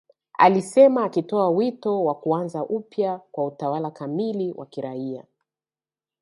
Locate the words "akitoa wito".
1.03-2.03